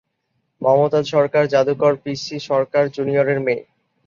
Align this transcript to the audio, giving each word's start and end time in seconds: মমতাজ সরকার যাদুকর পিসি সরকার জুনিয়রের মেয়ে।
মমতাজ 0.61 1.05
সরকার 1.07 1.43
যাদুকর 1.53 1.93
পিসি 2.03 2.37
সরকার 2.49 2.83
জুনিয়রের 2.95 3.39
মেয়ে। 3.45 3.63